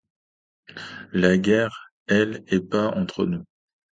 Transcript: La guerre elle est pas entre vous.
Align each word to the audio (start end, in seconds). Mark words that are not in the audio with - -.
La 1.11 1.37
guerre 1.37 1.91
elle 2.07 2.43
est 2.47 2.67
pas 2.67 2.87
entre 2.97 3.23
vous. 3.23 3.43